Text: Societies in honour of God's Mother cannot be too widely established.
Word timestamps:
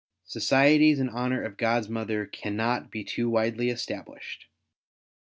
Societies 0.25 0.99
in 0.99 1.09
honour 1.09 1.43
of 1.43 1.57
God's 1.57 1.87
Mother 1.87 2.25
cannot 2.25 2.89
be 2.89 3.03
too 3.03 3.29
widely 3.29 3.69
established. 3.69 4.47